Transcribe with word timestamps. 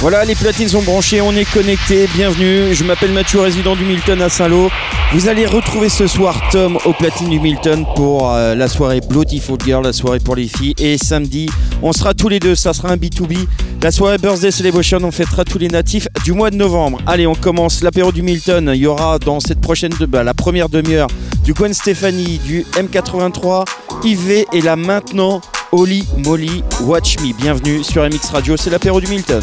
Voilà, 0.00 0.24
les 0.24 0.34
platines 0.34 0.68
sont 0.68 0.82
branchées, 0.82 1.20
on 1.20 1.32
est 1.32 1.50
connecté. 1.50 2.06
Bienvenue, 2.14 2.74
je 2.74 2.84
m'appelle 2.84 3.12
Mathieu, 3.12 3.40
résident 3.40 3.74
du 3.74 3.84
Milton 3.84 4.20
à 4.20 4.28
Saint-Lô. 4.28 4.68
Vous 5.12 5.28
allez 5.28 5.46
retrouver 5.46 5.88
ce 5.88 6.06
soir 6.06 6.40
Tom 6.50 6.76
au 6.84 6.92
platine 6.92 7.30
du 7.30 7.40
Milton 7.40 7.86
pour 7.94 8.30
euh, 8.30 8.54
la 8.54 8.68
soirée 8.68 9.00
Beautiful 9.00 9.56
Girl, 9.64 9.84
la 9.84 9.92
soirée 9.92 10.18
pour 10.18 10.36
les 10.36 10.48
filles. 10.48 10.74
Et 10.78 10.98
samedi, 10.98 11.48
on 11.82 11.92
sera 11.92 12.12
tous 12.12 12.28
les 12.28 12.40
deux, 12.40 12.54
ça 12.54 12.72
sera 12.74 12.90
un 12.90 12.96
B2B. 12.96 13.46
La 13.80 13.90
soirée 13.90 14.18
Birthday 14.18 14.50
Celebration, 14.50 14.98
on 15.02 15.10
fêtera 15.10 15.44
tous 15.44 15.58
les 15.58 15.68
natifs 15.68 16.08
du 16.24 16.32
mois 16.32 16.50
de 16.50 16.56
novembre. 16.56 16.98
Allez, 17.06 17.26
on 17.26 17.34
commence 17.34 17.82
l'apéro 17.82 18.12
du 18.12 18.22
Milton. 18.22 18.72
Il 18.74 18.80
y 18.80 18.86
aura 18.86 19.18
dans 19.18 19.40
cette 19.40 19.60
prochaine, 19.60 19.92
bah, 20.08 20.24
la 20.24 20.34
première 20.34 20.68
demi-heure, 20.68 21.08
du 21.44 21.54
Gwen 21.54 21.72
Stefani, 21.72 22.38
du 22.38 22.66
M83, 22.74 23.64
IV 24.02 24.46
et 24.52 24.60
là 24.60 24.76
maintenant 24.76 25.40
Holy 25.76 26.04
Molly 26.18 26.62
Watch 26.82 27.18
Me. 27.18 27.32
Bienvenue 27.36 27.82
sur 27.82 28.04
MX 28.04 28.30
Radio, 28.30 28.56
c'est 28.56 28.70
l'apéro 28.70 29.00
du 29.00 29.08
Milton. 29.08 29.42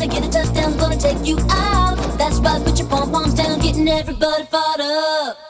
gonna 0.00 0.12
get 0.12 0.26
a 0.26 0.30
touchdown, 0.30 0.76
gonna 0.78 0.96
take 0.96 1.26
you 1.26 1.36
out. 1.50 1.96
That's 2.16 2.38
right, 2.38 2.64
put 2.64 2.78
your 2.78 2.88
pom 2.88 3.12
poms 3.12 3.34
down, 3.34 3.58
getting 3.60 3.86
everybody 3.88 4.44
fired 4.44 4.80
up. 4.80 5.49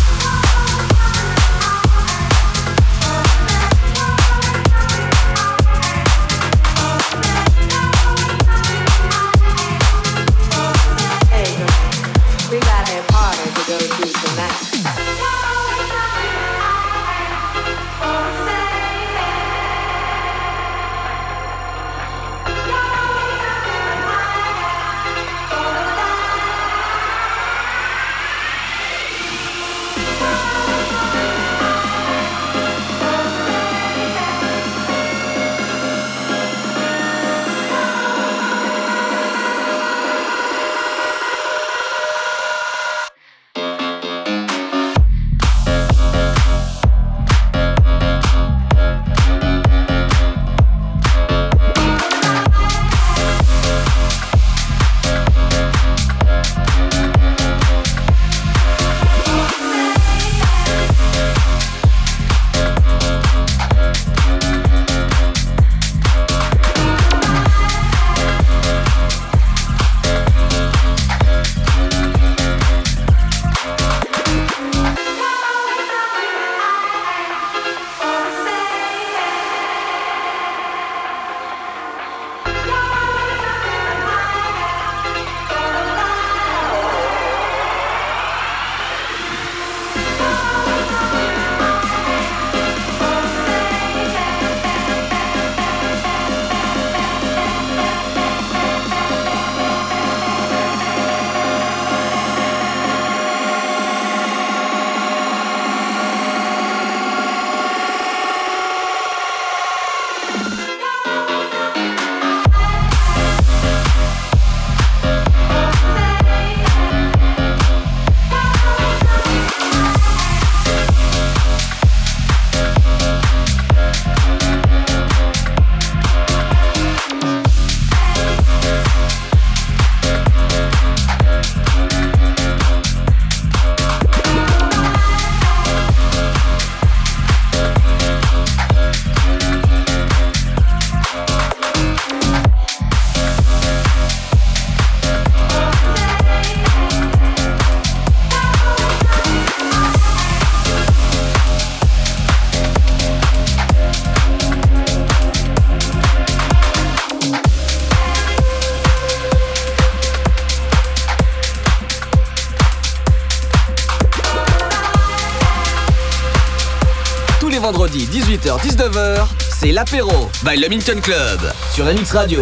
18h-19h, 168.81 169.27
c'est 169.49 169.71
l'apéro 169.71 170.29
by 170.43 170.57
le 170.57 170.67
Minton 170.67 170.99
Club 171.01 171.39
sur 171.71 171.85
MX 171.85 172.11
Radio. 172.13 172.41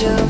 to 0.00 0.29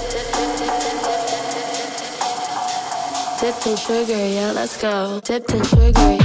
Dipped 3.41 3.65
in 3.65 3.75
sugar, 3.75 4.13
yeah, 4.13 4.51
let's 4.51 4.79
go. 4.79 5.19
Dipped 5.23 5.51
in 5.51 5.63
sugar, 5.63 6.17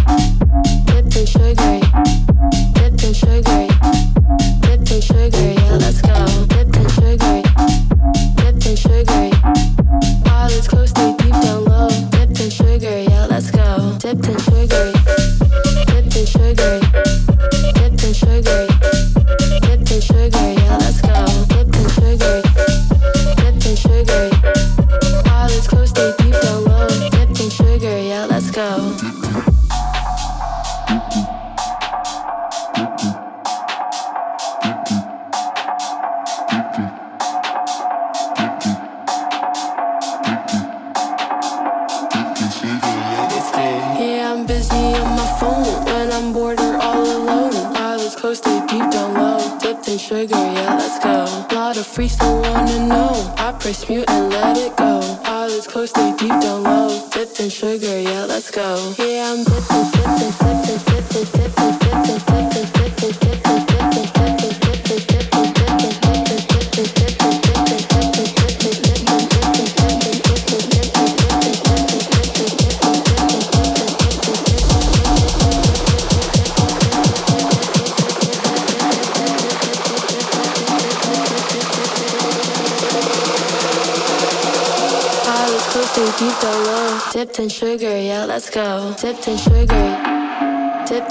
dipped 0.84 1.16
in 1.16 1.24
sugar 1.24 1.80
Dipped 2.74 3.04
in 3.04 3.14
sugar, 3.14 3.66
Dipped 4.60 4.90
in 4.92 5.00
sugar, 5.00 5.52
yeah, 5.52 5.78
let's 5.80 6.02
go. 6.02 6.46
Dipped 6.46 6.76
in 6.76 6.88
sugar, 6.90 7.42
Dipped 8.36 8.66
in 8.66 8.76
sugar. 8.76 9.30
All 10.30 10.50
is 10.50 10.68
close, 10.68 10.92
deep 10.92 11.32
down 11.32 11.64
low. 11.64 11.88
Dipped 12.10 12.38
in 12.38 12.50
sugar, 12.50 13.00
yeah, 13.08 13.24
let's 13.30 13.50
go. 13.50 13.96
sugar, 13.98 14.22
sugar, 14.28 14.45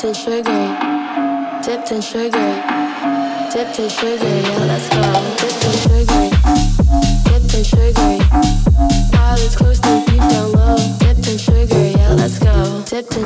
in 0.06 0.14
sugar. 0.14 1.62
Dipped 1.64 1.92
in 1.92 2.02
sugar. 2.02 2.50
Dipped 3.52 3.80
in 3.80 3.90
sugar, 3.90 4.36
yeah, 4.46 4.66
let's 4.66 4.88
go. 4.90 5.02
Dipped 5.40 5.66
in 5.66 5.74
sugar. 5.86 6.30
Dipped 7.26 7.54
in 7.56 7.64
sugar. 7.64 8.12
All 9.18 9.38
is 9.38 9.56
close 9.56 9.80
to 9.80 10.04
deep 10.06 10.20
down 10.20 10.52
low. 10.52 10.78
Dipped 11.00 11.28
in 11.28 11.38
sugar, 11.40 11.88
yeah, 11.98 12.14
let's 12.14 12.38
go. 12.38 12.84
Dipped 12.86 13.18
in 13.18 13.26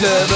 Club 0.00 0.29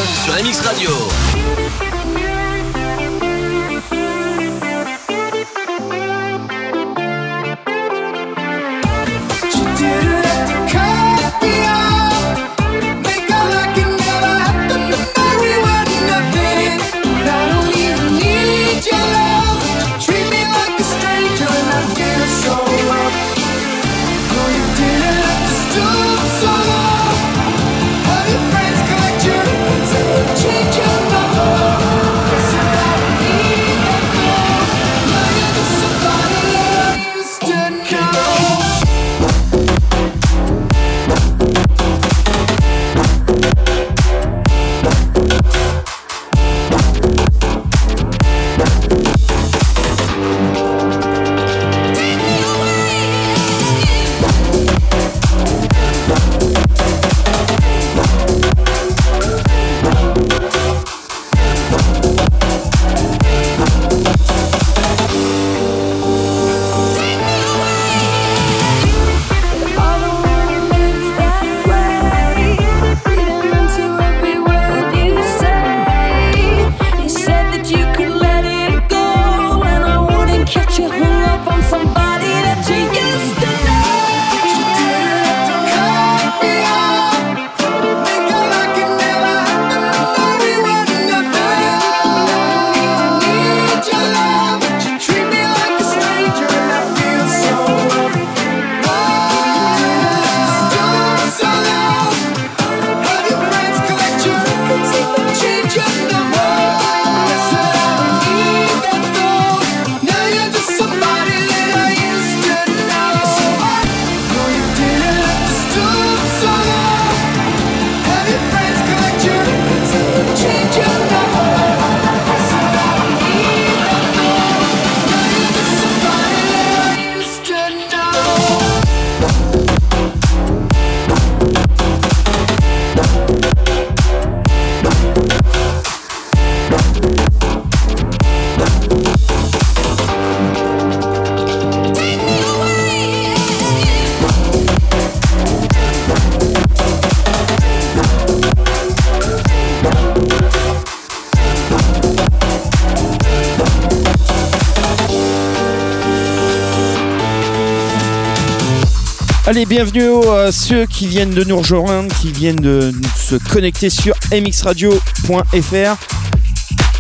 Allez, 159.55 159.67
bienvenue 159.67 160.11
à 160.31 160.51
ceux 160.51 160.85
qui 160.85 161.07
viennent 161.07 161.31
de 161.31 161.45
nous 161.45 161.57
rejoindre, 161.57 162.13
qui 162.21 162.33
viennent 162.33 162.57
de 162.57 162.93
se 163.17 163.37
connecter 163.37 163.89
sur 163.89 164.13
mxradio.fr. 164.33 165.97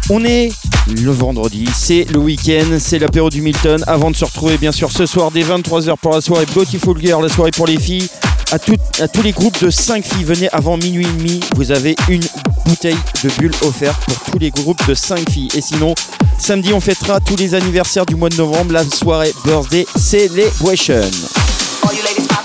On 0.09 0.25
est 0.25 0.53
le 0.87 1.11
vendredi, 1.11 1.69
c'est 1.75 2.05
le 2.13 2.21
week-end, 2.21 2.79
c'est 2.79 3.01
l'apéro 3.01 3.29
du 3.29 3.43
Milton. 3.43 3.83
Avant 3.89 4.13
de 4.13 4.15
se 4.15 4.25
retrouver, 4.25 4.57
bien 4.57 4.71
sûr, 4.71 4.93
ce 4.93 5.05
soir 5.05 5.33
dès 5.33 5.43
23h 5.43 5.97
pour 6.01 6.13
la 6.13 6.21
soirée 6.21 6.47
Beautiful 6.55 6.97
Girl, 7.01 7.25
la 7.25 7.29
soirée 7.29 7.51
pour 7.51 7.67
les 7.67 7.77
filles. 7.77 8.07
À, 8.53 8.59
à 9.03 9.09
tous 9.09 9.23
les 9.23 9.33
groupes 9.33 9.61
de 9.61 9.69
5 9.69 10.05
filles, 10.05 10.23
venez 10.23 10.49
avant 10.51 10.77
minuit 10.77 11.07
et 11.07 11.19
demi. 11.19 11.41
Vous 11.57 11.73
avez 11.73 11.97
une 12.09 12.23
bouteille 12.67 12.99
de 13.25 13.31
bulle 13.37 13.55
offerte 13.63 14.01
pour 14.05 14.31
tous 14.31 14.39
les 14.39 14.53
groupes 14.53 14.87
de 14.87 14.95
5 14.95 15.29
filles. 15.29 15.49
Et 15.57 15.61
sinon, 15.61 15.97
samedi, 16.39 16.73
on 16.73 16.79
fêtera 16.79 17.19
tous 17.19 17.35
les 17.35 17.57
anniversaires 17.57 18.07
du 18.07 18.15
mois 18.15 18.29
de 18.29 18.37
novembre, 18.37 18.75
la 18.75 18.85
soirée 18.85 19.35
Birthday 19.45 19.87
Celebration. 19.97 21.11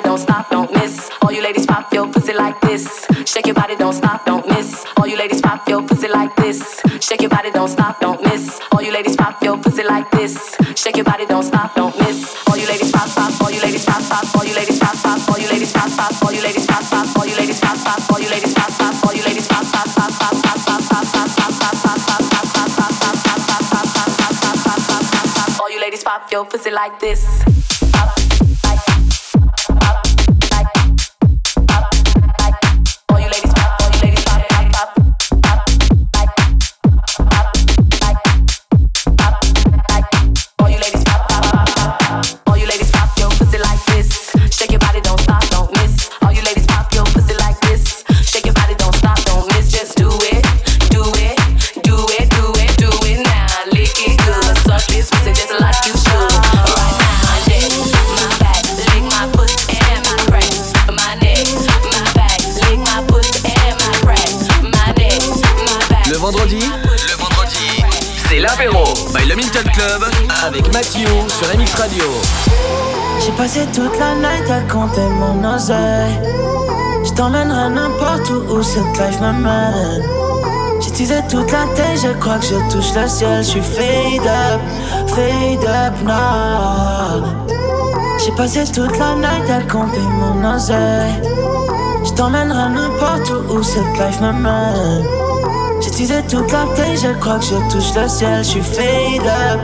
body, 0.00 0.08
don't 0.08 0.18
stop, 0.18 0.50
don't 0.50 0.72
miss. 0.72 1.10
All 1.22 1.32
you 1.32 1.42
ladies 1.42 1.66
pop 1.66 1.92
your 1.92 2.06
pussy 2.08 2.32
like 2.32 2.60
this. 2.60 3.06
Shake 3.26 3.46
your 3.46 3.54
body, 3.54 3.76
don't 3.76 3.92
stop, 3.92 4.24
don't 4.24 4.46
miss. 4.48 4.84
All 4.96 5.06
you 5.06 5.16
ladies 5.16 5.40
pop 5.40 5.68
your 5.68 5.82
pussy 5.82 6.08
like 6.08 6.34
this. 6.36 6.80
Shake 7.00 7.20
your 7.20 7.30
body, 7.30 7.50
don't 7.50 7.68
stop, 7.68 8.00
don't 8.00 8.22
miss. 8.22 8.60
All 8.72 8.82
you 8.82 8.92
ladies 8.92 9.16
pop 9.16 9.42
your 9.42 9.56
pussy 9.56 9.82
like 9.82 10.10
this. 10.10 10.56
Shake 10.76 10.96
your 10.96 11.04
body, 11.04 11.26
don't 11.26 11.42
stop, 11.42 11.74
don't 11.74 11.96
miss. 11.98 12.36
All 12.48 12.56
you 12.56 12.66
ladies 12.66 12.92
pop 12.92 13.08
pop, 13.08 13.40
all 13.40 13.50
you 13.50 13.60
ladies 13.60 13.84
pop 13.84 14.02
pop, 14.08 14.36
all 14.36 14.44
you 14.44 14.54
ladies 14.54 14.78
pop 14.78 14.94
pop, 15.02 15.28
all 15.28 15.38
you 15.38 15.48
ladies 15.48 15.72
pop 15.72 15.90
pop, 15.90 16.22
all 16.22 16.32
you 16.32 16.42
ladies 16.42 16.66
pop 16.66 16.84
pop, 16.86 17.16
all 17.16 17.26
you 17.26 17.36
ladies 17.36 17.60
pop 17.60 17.76
pop, 17.78 18.10
all 18.10 18.20
you 18.20 18.30
ladies 18.30 18.54
pop 18.54 18.70
pop, 18.78 19.04
all 19.04 19.14
you 19.14 19.22
ladies 19.24 19.48
pop 19.48 19.64
pop, 19.72 19.86
pop 19.94 20.12
pop, 20.18 20.34
pop 20.42 20.58
pop, 20.64 20.80
pop 20.88 21.10
pop, 21.10 21.28
pop 21.28 21.48
pop, 21.48 21.58
pop 21.58 21.98
pop, 21.98 22.28
pop 22.28 22.54
pop, 22.68 23.10
pop 23.10 23.10
pop, 23.10 23.10
pop 23.10 23.32
pop, 23.58 24.46
pop 24.46 24.84
pop, 24.86 25.04
pop 25.10 25.28
pop, 25.34 25.60
all 25.60 25.70
you 25.70 25.80
ladies 25.80 26.04
pop 26.04 26.30
your 26.30 26.44
pop, 26.44 26.66
like 26.72 27.00
this. 27.00 27.77
Avec 70.46 70.72
Mathieu 70.72 71.06
sur 71.28 71.58
MX 71.58 71.74
Radio. 71.74 72.04
J'ai 73.24 73.32
passé 73.32 73.60
toute 73.72 73.98
la 73.98 74.14
night 74.14 74.50
à 74.50 74.60
compter 74.72 75.00
mon 75.00 75.54
oseille. 75.54 76.18
Je 77.04 77.12
t'emmènerai 77.12 77.70
n'importe 77.70 78.30
où 78.30 78.56
où 78.56 78.62
cette 78.62 78.98
life 78.98 79.20
m'amène. 79.20 80.02
J'utilisais 80.80 81.22
toute 81.28 81.50
la 81.52 81.64
tête, 81.74 82.00
je 82.02 82.12
crois 82.18 82.38
que 82.38 82.46
je 82.46 82.70
touche 82.70 82.94
le 82.94 83.08
ciel. 83.08 83.42
Je 83.42 83.48
suis 83.48 83.62
fade 83.62 84.26
up, 84.26 84.60
fade 85.08 85.64
up 85.64 85.94
now. 86.04 87.24
J'ai 88.24 88.32
passé 88.32 88.64
toute 88.64 88.98
la 88.98 89.14
night 89.14 89.50
à 89.50 89.62
compter 89.62 90.00
mon 90.00 90.54
oseille. 90.54 91.22
Je 92.04 92.12
t'emmènerai 92.12 92.70
n'importe 92.70 93.30
où 93.30 93.56
où 93.56 93.62
cette 93.62 93.98
life 93.98 94.20
m'amène. 94.20 95.27
J'utilisais 95.88 96.22
toute 96.24 96.52
la 96.52 96.66
tête, 96.76 97.00
je 97.02 97.18
crois 97.18 97.38
que 97.38 97.46
je 97.46 97.72
touche 97.72 97.94
le 97.96 98.06
ciel. 98.08 98.44
Je 98.44 98.50
suis 98.50 98.60
fade 98.60 99.22
up, 99.22 99.58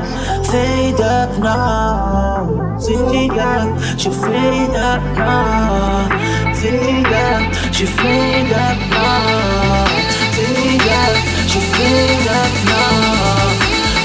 fade 0.44 0.98
up 0.98 1.38
now. 1.38 2.78
Fade 2.80 3.32
up, 3.32 3.78
fade 4.10 4.74
up 4.74 5.02
now. 5.18 6.08
Fade 6.54 7.04
up, 7.04 7.54
fade 7.84 8.52
up 8.52 8.78
now. 8.88 9.84
Fade 10.32 10.80
up, 10.80 11.16
je 11.46 11.58
fade 11.58 12.28
up 12.40 12.54
now. 12.64 13.50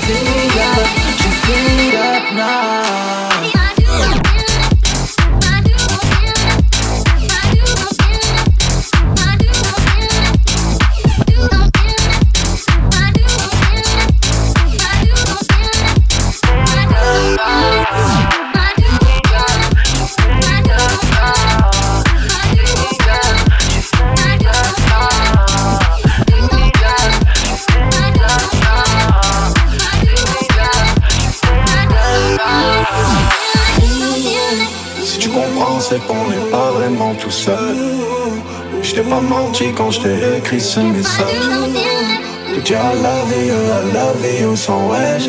Fade 0.02 0.60
up, 0.76 0.88
je 1.20 1.30
fade 1.48 1.96
up 1.96 2.34
now. 2.36 3.29
Écrit 40.50 40.62
ce 40.62 40.80
message. 40.80 41.26
I 42.72 42.94
love 43.04 43.32
you, 43.32 43.54
I 43.54 43.94
love 43.94 44.26
you 44.42 44.56
sans 44.56 44.90
wesh. 44.90 45.28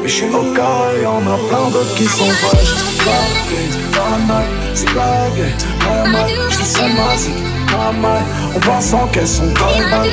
Mais 0.00 0.08
je 0.08 0.14
suis 0.14 0.28
au 0.28 0.52
cas, 0.54 0.92
y'en 1.02 1.20
a 1.20 1.36
plein 1.48 1.70
d'autres 1.70 1.94
qui 1.94 2.04
sont 2.04 2.24
fraîches. 2.24 2.74
dans 3.92 4.10
la 4.10 4.40
night, 4.40 4.50
c'est 4.74 4.88
je 6.50 6.58
te 6.58 6.64
sens 6.64 6.90
ma 6.96 7.16
zik, 7.16 7.34
my 7.68 7.92
my, 8.00 8.56
en 8.56 8.60
pensant 8.60 9.06
qu'elles 9.08 9.28
sont 9.28 9.52
callbacks. 9.54 10.10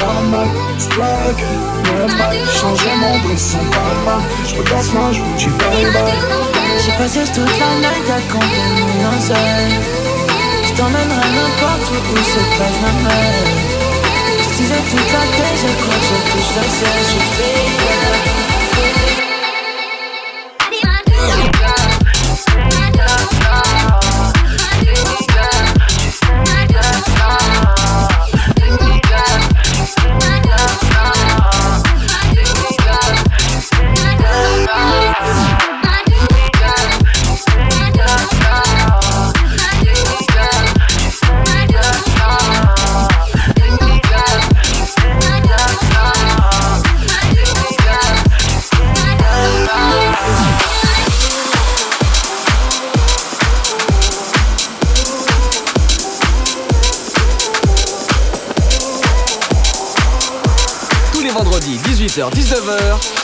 dans 0.00 0.14
la 0.14 0.44
night, 0.44 0.54
c'est 0.78 0.94
changer 2.60 2.94
mon 3.00 3.18
bruit 3.18 3.38
sans 3.38 3.58
palma, 3.58 4.22
je 4.46 4.54
redanse 4.56 4.92
ma 4.92 5.12
joue, 5.12 5.24
tu 5.36 5.48
bye 5.50 5.92
bye. 5.92 6.48
J'ai 6.84 6.92
passé 6.92 7.20
toute 7.34 7.58
la 7.58 7.70
night 7.80 8.08
à 8.08 8.20
compter 8.32 8.62
mon 8.70 9.10
Je 9.24 10.07
t'emmènerai 10.78 11.30
n'importe 11.38 11.90
où 11.90 11.98
où 12.12 12.24
se 12.32 12.42
passe 12.56 12.78
ma 12.82 12.92
mère 13.02 13.46
Je 14.42 14.48
disais 14.56 14.82
toute 14.90 15.12
la 15.12 15.24
tête, 15.36 15.58
je 15.62 15.70
crois 15.82 15.98
que 15.98 16.06
je 16.08 16.18
touche 16.30 16.52
le 16.56 16.64
ciel, 16.76 16.98
je 17.10 17.18
fais 17.34 18.37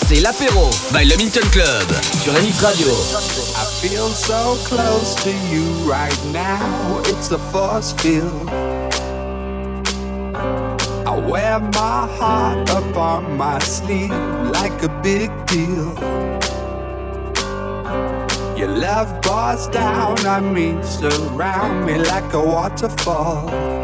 c'est 0.06 0.20
l'apéro 0.20 0.70
by 0.92 1.04
Le 1.04 1.16
Minton 1.16 1.46
Club 1.50 1.88
sur 2.22 2.32
MX 2.32 2.60
Radio. 2.62 2.86
I 2.86 3.64
feel 3.82 4.08
so 4.10 4.56
close 4.68 5.16
to 5.24 5.30
you 5.50 5.64
right 5.84 6.16
now, 6.32 7.00
it's 7.06 7.32
a 7.32 7.38
force 7.50 7.92
field. 7.94 8.48
I 11.06 11.18
wear 11.28 11.58
my 11.58 12.06
heart 12.18 12.70
up 12.70 12.96
on 12.96 13.36
my 13.36 13.58
sleeve 13.58 14.12
like 14.52 14.80
a 14.84 15.00
big 15.02 15.30
deal. 15.46 15.92
Your 18.56 18.68
love 18.68 19.20
pours 19.22 19.66
down 19.68 20.24
on 20.24 20.54
me, 20.54 20.76
surround 20.84 21.84
me 21.84 21.98
like 21.98 22.32
a 22.32 22.40
waterfall. 22.40 23.83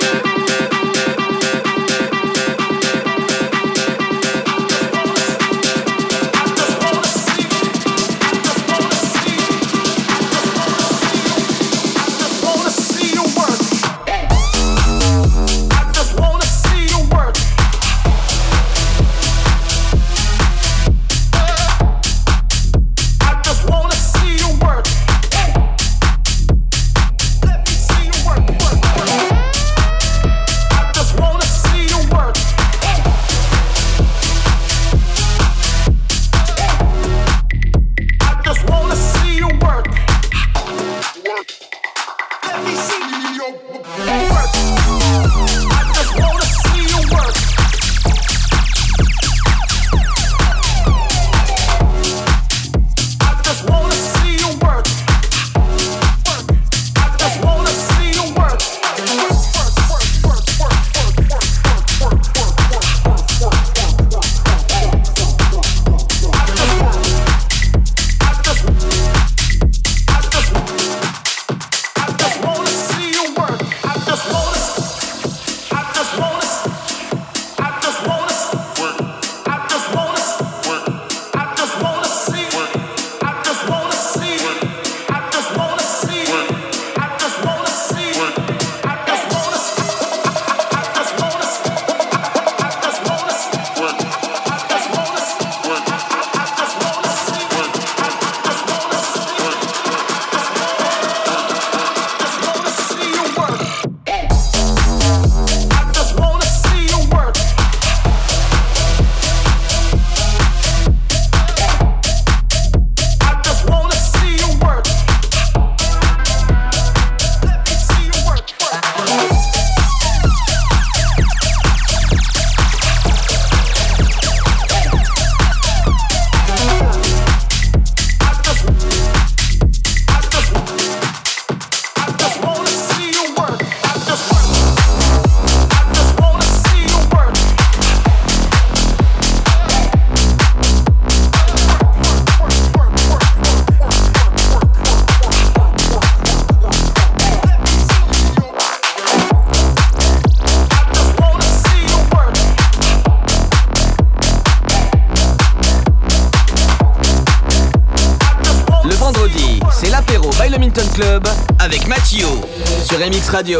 Radio. 163.33 163.59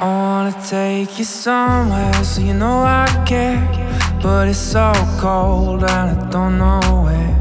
I 0.00 0.04
wanna 0.04 0.54
take 0.68 1.18
you 1.18 1.24
somewhere 1.24 2.12
so 2.22 2.42
you 2.42 2.52
know 2.52 2.84
I 2.84 3.06
care. 3.26 3.62
But 4.22 4.48
it's 4.48 4.58
so 4.58 4.92
cold 5.18 5.84
and 5.84 6.10
I 6.10 6.30
don't 6.30 6.58
know 6.58 6.80
where. 7.04 7.34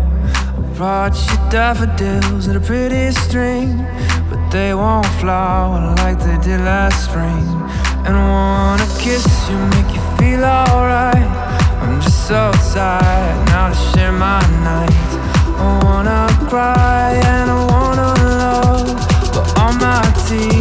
I 0.57 0.61
brought 0.77 1.15
you 1.27 1.35
daffodils 1.49 2.47
and 2.47 2.55
a 2.55 2.61
pretty 2.61 3.11
string. 3.11 3.85
But 4.29 4.39
they 4.51 4.73
won't 4.73 5.07
flower 5.19 5.95
like 5.97 6.19
they 6.19 6.37
did 6.37 6.61
last 6.61 7.03
spring. 7.05 7.45
And 8.05 8.15
I 8.15 8.25
wanna 8.37 8.87
kiss 8.99 9.25
you, 9.49 9.57
make 9.75 9.93
you 9.93 10.01
feel 10.17 10.45
alright. 10.45 11.29
I'm 11.81 11.99
just 11.99 12.25
so 12.25 12.51
tired 12.73 13.47
now 13.47 13.69
to 13.69 13.75
share 13.91 14.13
my 14.13 14.39
night. 14.63 15.09
I 15.59 15.79
wanna 15.83 16.27
cry 16.47 17.19
and 17.25 17.51
I 17.51 17.60
see 20.31 20.60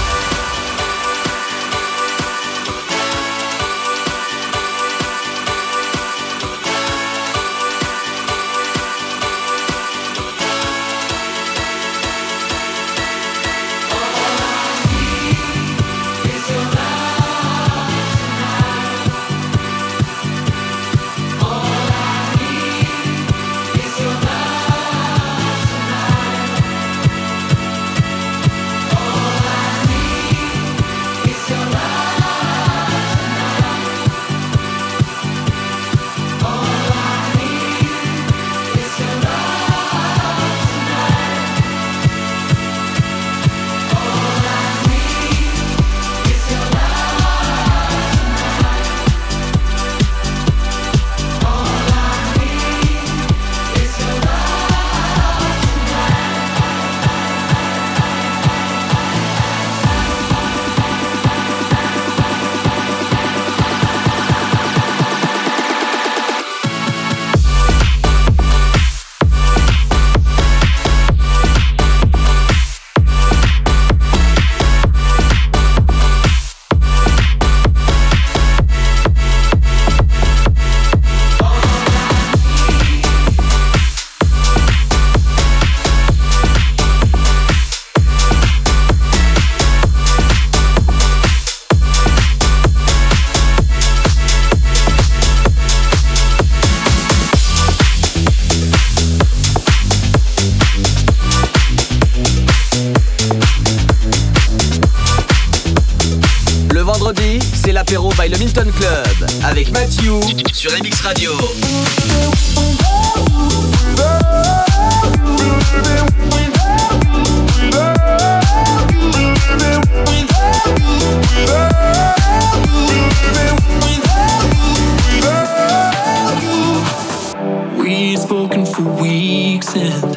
We've 127.77 128.19
spoken 128.19 128.65
for 128.65 128.83
weeks 129.01 129.75
and 129.75 130.15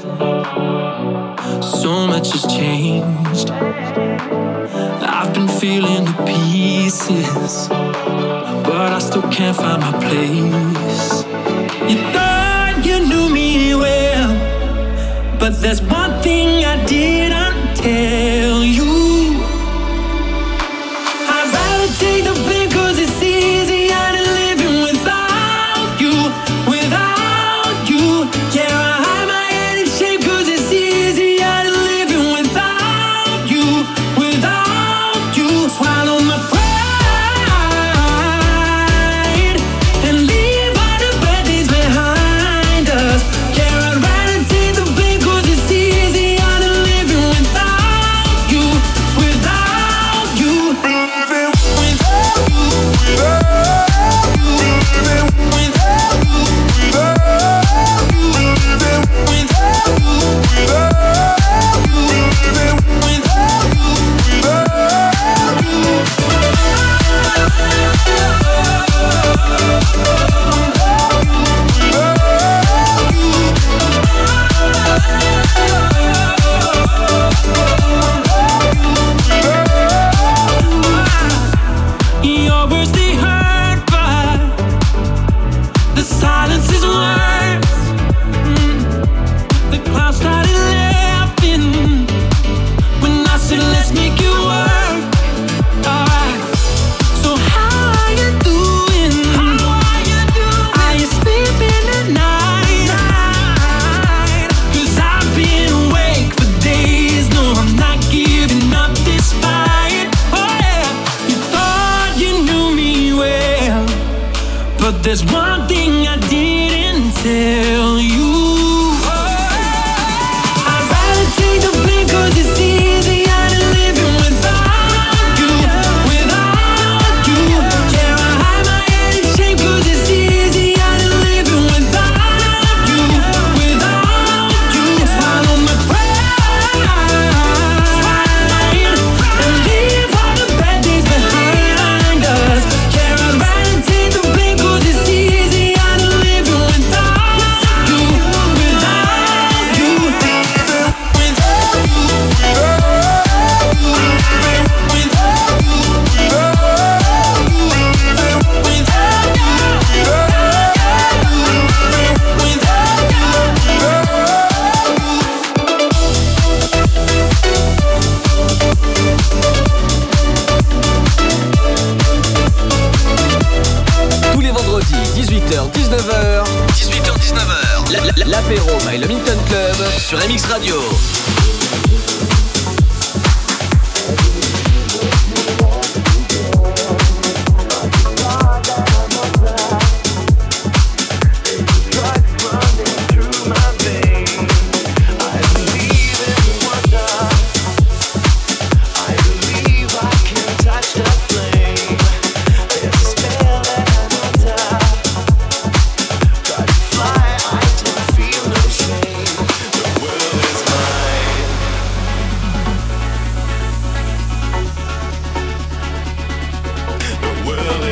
so 1.64 2.06
much 2.06 2.30
has 2.30 2.46
changed. 2.46 3.50
I've 3.50 5.34
been 5.34 5.48
feeling 5.48 6.04
the 6.04 6.22
pieces 6.24 8.33
but 8.64 8.92
I 8.92 8.98
still 8.98 9.22
can't 9.30 9.56
find 9.56 9.80
my 9.80 9.92
place. 9.92 11.24
You 11.90 11.98
thought 12.12 12.82
you 12.84 13.06
knew 13.08 13.28
me 13.32 13.74
well, 13.74 14.32
but 15.38 15.60
there's 15.60 15.82
one 15.82 16.12
thing 16.22 16.64
I 16.64 16.84
didn't 16.86 17.76
tell 17.76 18.64
you. 18.64 19.03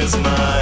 is 0.02 0.16
mine. 0.16 0.61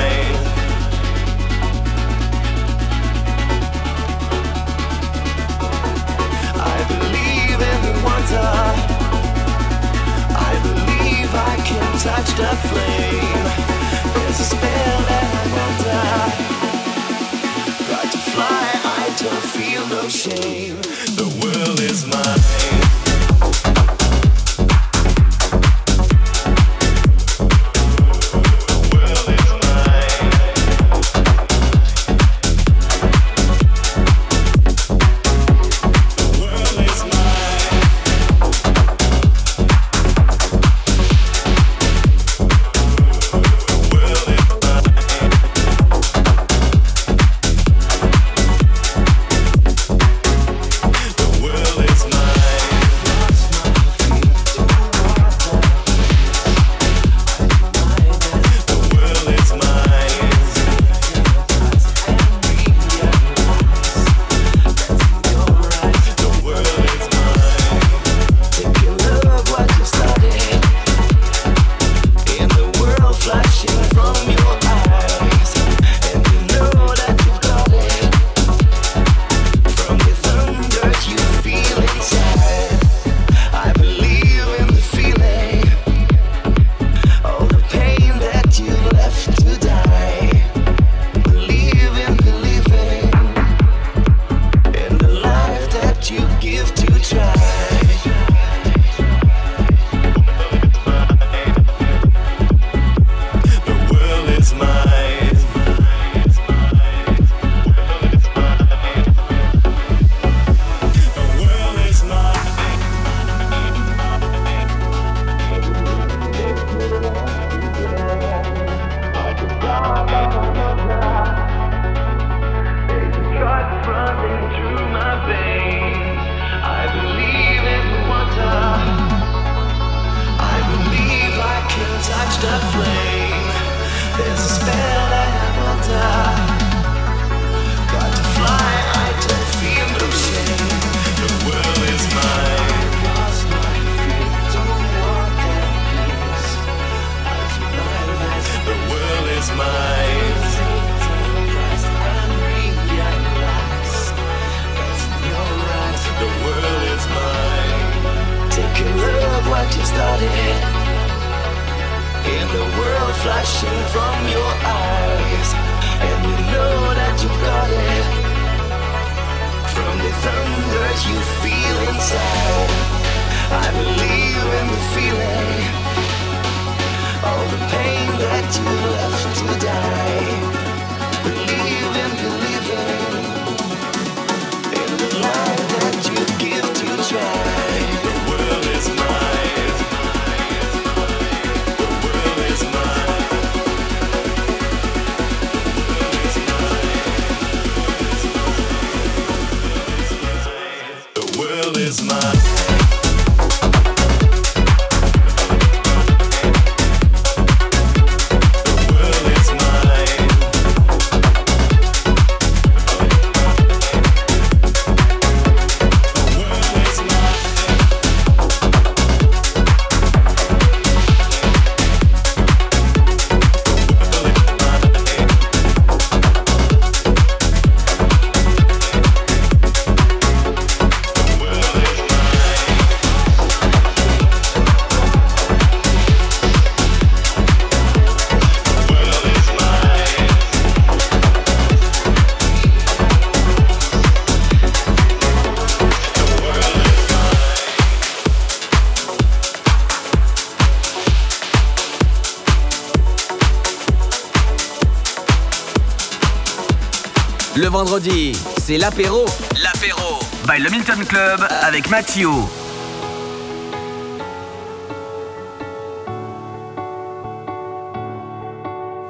Vendredi, 257.84 258.32
c'est 258.58 258.76
l'apéro. 258.76 259.24
L'apéro 259.62 260.18
by 260.46 260.60
le 260.60 260.68
Milton 260.68 261.02
Club 261.06 261.40
avec 261.62 261.88
Mathieu. 261.88 262.28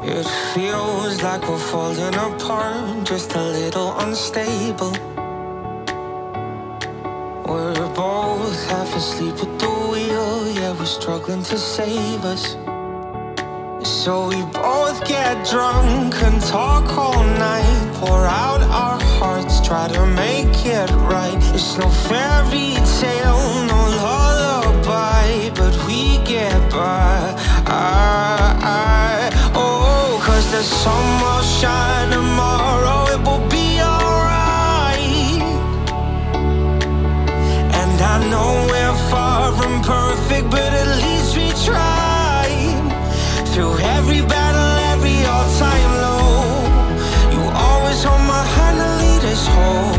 It 0.04 0.24
feels 0.54 1.20
like 1.20 1.42
we're 1.48 1.58
falling 1.58 2.14
apart, 2.14 3.04
just 3.04 3.34
a 3.34 3.42
little 3.42 3.92
unstable. 4.06 4.92
We're 7.44 7.88
both 7.96 8.70
half 8.70 8.94
asleep 8.94 9.34
at 9.34 9.58
the 9.58 9.66
wheel, 9.90 10.48
yeah, 10.54 10.72
we're 10.78 10.84
struggling 10.84 11.42
to 11.42 11.58
save 11.58 12.24
us. 12.24 12.56
So 14.04 14.28
we 14.28 14.40
both 14.44 15.04
get 15.04 15.46
drunk 15.46 16.14
and 16.22 16.40
talk 16.40 16.88
all 16.96 17.22
night, 17.22 17.92
pour 17.96 18.24
out 18.24 18.62
our 18.62 18.98
hearts, 19.18 19.60
try 19.60 19.88
to 19.88 20.06
make 20.06 20.64
it 20.64 20.90
right. 21.12 21.36
It's 21.52 21.76
no 21.76 21.86
fairy 22.08 22.76
tale, 22.98 23.44
no 23.66 23.80
lullaby, 24.00 25.50
but 25.54 25.76
we 25.86 26.16
get 26.24 26.58
by. 26.70 27.36
I, 27.66 28.56
I, 28.62 29.52
oh, 29.54 30.18
cause 30.24 30.50
the 30.50 30.62
sun 30.62 31.04
will 31.20 31.42
shine 31.60 32.10
tomorrow, 32.10 33.04
it 33.12 33.20
will 33.20 33.46
be 33.50 33.82
alright. 33.82 35.42
And 37.80 38.00
I 38.00 38.16
know 38.30 38.66
we're 38.72 39.10
far 39.10 39.52
from 39.52 39.82
perfect, 39.82 40.50
but 40.50 40.72
at 40.72 40.88
least 41.04 41.36
we 41.36 41.50
try. 41.66 42.09
Through 43.52 43.78
every 43.80 44.22
battle, 44.22 44.78
every 44.94 45.24
all-time 45.26 45.92
low. 46.04 46.54
You 47.34 47.42
always 47.52 48.04
hold 48.04 48.22
my 48.22 48.44
hand 48.44 48.78
and 48.78 48.94
lead 49.02 49.24
us 49.32 49.46
home. 49.48 49.98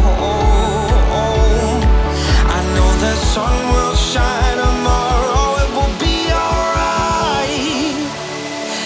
I 2.47 2.59
know 2.75 2.91
the 3.05 3.13
sun 3.33 3.55
will 3.73 3.95
shine 3.95 4.57
tomorrow. 4.57 5.59
It 5.63 5.69
will 5.75 5.95
be 5.99 6.31
alright. 6.31 7.51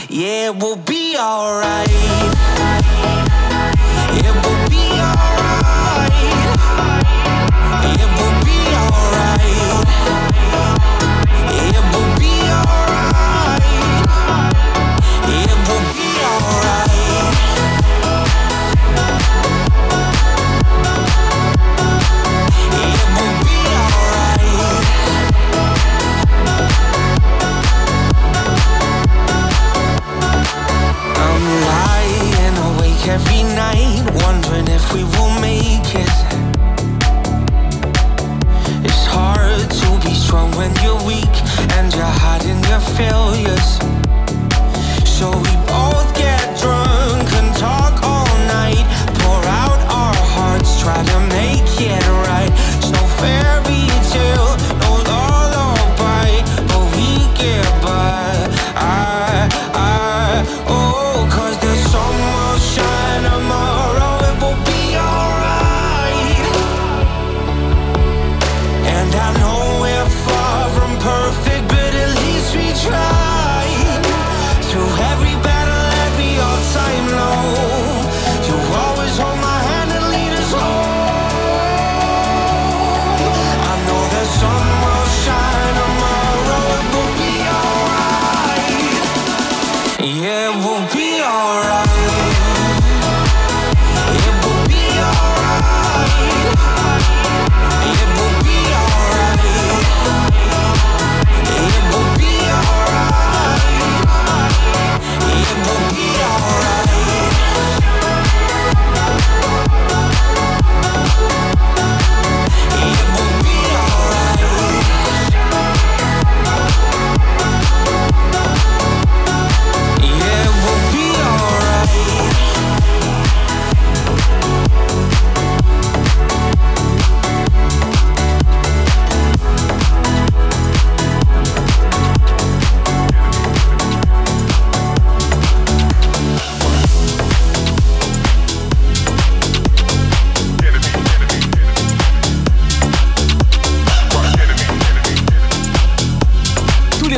Yeah, 0.09 0.49
it 0.49 0.55
will 0.59 0.81
be 0.89 1.15
alright. 1.15 1.89
It 4.17 4.35
will 4.43 4.65
be 4.69 4.83
alright 5.03 5.55
alright. 16.45 16.94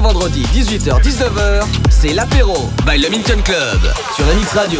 vendredi 0.08 0.42
18h-19h, 0.54 1.66
c'est 1.90 2.14
l'apéro 2.14 2.70
by 2.86 2.98
le 2.98 3.10
Minton 3.10 3.42
Club 3.44 3.94
sur 4.16 4.26
NX 4.26 4.54
Radio. 4.54 4.80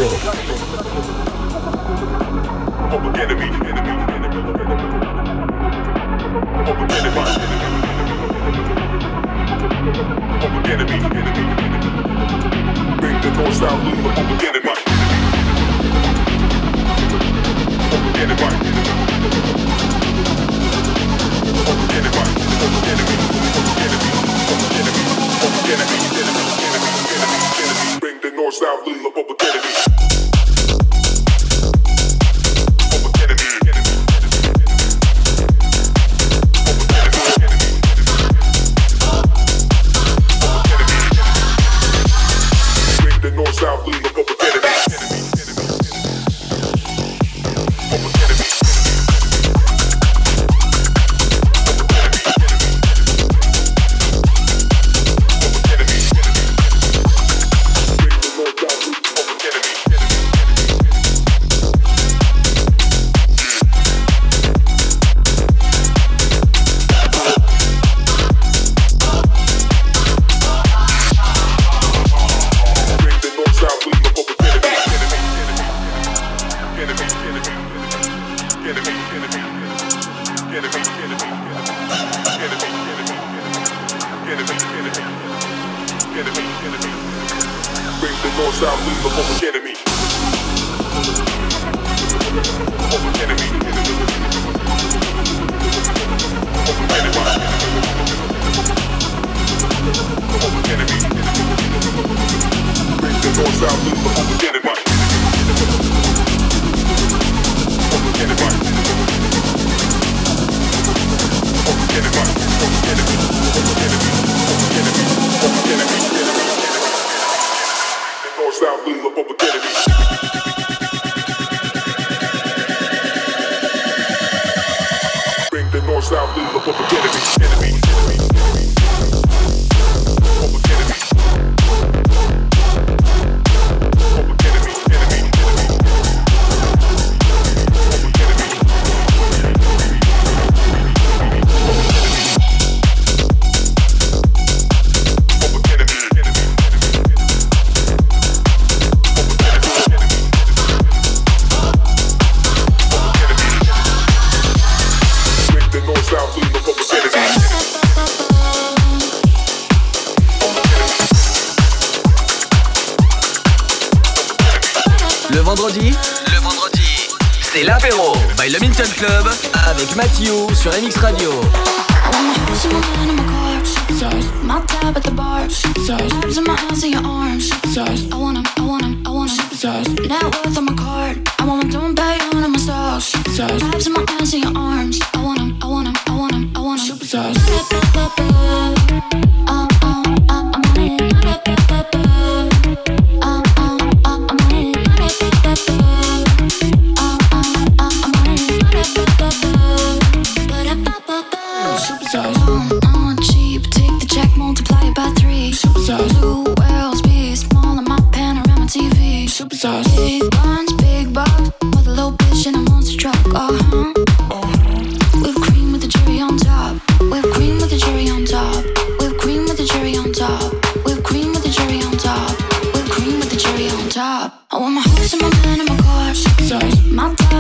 Bring 21.68 21.76
the 28.22 28.32
north, 28.36 28.54
south, 28.54 28.88
leave 28.88 29.04
the 29.04 29.12
public 29.14 29.44
enemy. 29.44 29.87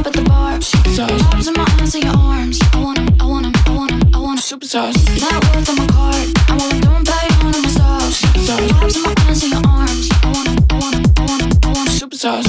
at 0.08 0.14
the 0.14 0.22
bar. 0.24 0.58
Superstars. 0.60 1.20
Pops 1.20 1.48
in 1.48 1.54
my 1.54 1.66
eyes 1.80 1.96
in 1.96 2.02
your 2.04 2.16
arms. 2.16 2.60
I 2.74 2.80
want 2.80 2.98
them, 2.98 3.08
I 3.20 3.26
want 3.26 3.44
them, 3.44 3.54
I 3.66 3.78
want 3.78 3.92
them, 3.92 4.02
I 4.16 4.20
want 4.20 4.40
them. 4.40 4.60
Superstars. 4.60 4.96
Not 5.20 5.44
worth 5.56 5.70
on 5.70 5.76
my 5.76 5.88
card. 5.88 6.28
I 6.48 6.56
want 6.58 6.72
them 6.72 6.82
going 6.82 7.04
back 7.04 7.44
on 7.44 7.52
them 7.52 7.66
stars. 7.66 8.22
Superstars. 8.22 8.70
Pops 8.80 8.96
in 8.96 9.04
my 9.04 9.14
eyes 9.28 9.44
in 9.44 9.52
your 9.52 9.66
arms. 9.68 10.10
I 10.24 10.28
want 10.32 10.48
them, 10.48 10.58
I 10.70 10.80
want 10.80 10.94
them, 10.96 11.04
I 11.18 11.26
want 11.28 11.42
them, 11.44 11.52
I 11.64 11.68
want 11.74 11.88
them. 11.90 12.10
Superstars. 12.10 12.48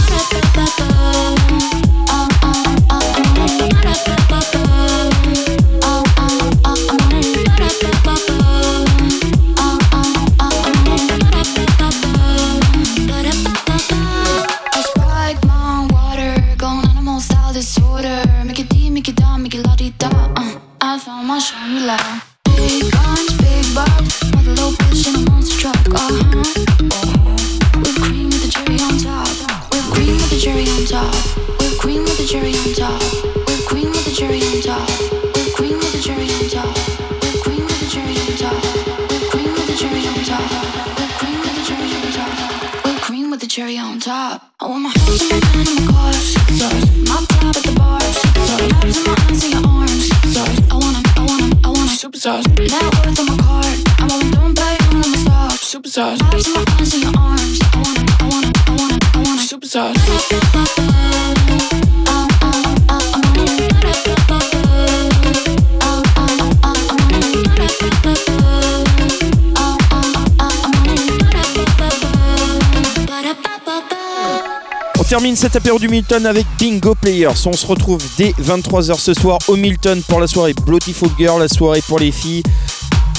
On 74.98 75.04
termine 75.04 75.36
cet 75.36 75.56
apéro 75.56 75.78
du 75.78 75.88
Milton 75.88 76.26
avec 76.26 76.46
Bingo 76.58 76.94
Players. 76.94 77.28
On 77.46 77.52
se 77.52 77.66
retrouve 77.66 78.02
dès 78.16 78.32
23h 78.32 78.98
ce 78.98 79.14
soir 79.14 79.38
au 79.48 79.56
Milton 79.56 80.02
pour 80.06 80.20
la 80.20 80.26
soirée 80.26 80.54
Beautiful 80.54 81.08
Girl, 81.18 81.40
la 81.40 81.48
soirée 81.48 81.82
pour 81.86 81.98
les 81.98 82.12
filles. 82.12 82.42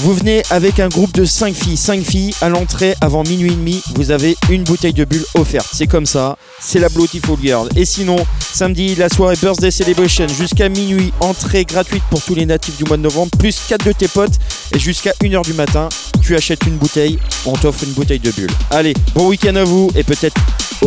Vous 0.02 0.14
venez 0.14 0.42
avec 0.48 0.80
un 0.80 0.88
groupe 0.88 1.12
de 1.12 1.26
5 1.26 1.54
filles. 1.54 1.76
5 1.76 2.02
filles 2.02 2.34
à 2.40 2.48
l'entrée 2.48 2.94
avant 3.02 3.22
minuit 3.22 3.52
et 3.52 3.54
demi. 3.54 3.82
Vous 3.96 4.10
avez 4.10 4.34
une 4.48 4.64
bouteille 4.64 4.94
de 4.94 5.04
bulle 5.04 5.26
offerte. 5.34 5.68
C'est 5.74 5.86
comme 5.86 6.06
ça. 6.06 6.38
C'est 6.58 6.78
la 6.78 6.88
Beautiful 6.88 7.38
Girl. 7.38 7.68
Et 7.76 7.84
sinon, 7.84 8.16
samedi, 8.50 8.94
la 8.94 9.10
soirée 9.10 9.36
Birthday 9.36 9.70
Celebration 9.70 10.26
jusqu'à 10.28 10.70
minuit. 10.70 11.12
Entrée 11.20 11.66
gratuite 11.66 12.02
pour 12.08 12.22
tous 12.22 12.34
les 12.34 12.46
natifs 12.46 12.78
du 12.78 12.84
mois 12.84 12.96
de 12.96 13.02
novembre. 13.02 13.30
Plus 13.38 13.60
4 13.68 13.84
de 13.84 13.92
tes 13.92 14.08
potes. 14.08 14.38
Et 14.74 14.78
jusqu'à 14.78 15.12
1h 15.22 15.44
du 15.44 15.52
matin, 15.52 15.90
tu 16.22 16.34
achètes 16.34 16.64
une 16.66 16.76
bouteille. 16.76 17.18
On 17.44 17.52
t'offre 17.52 17.84
une 17.84 17.92
bouteille 17.92 18.20
de 18.20 18.30
bulle. 18.30 18.50
Allez, 18.70 18.94
bon 19.14 19.28
week-end 19.28 19.56
à 19.56 19.64
vous. 19.64 19.90
Et 19.94 20.02
peut-être 20.02 20.40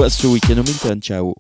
à 0.04 0.10
ce 0.10 0.26
week-end 0.26 0.58
au 0.58 0.64
Milton. 0.64 1.00
Ciao. 1.00 1.36